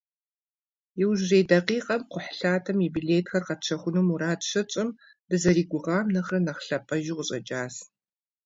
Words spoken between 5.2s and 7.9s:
дызэригугъам нэхърэ нэхъ лъапӏэжу къыщӀэкӀащ.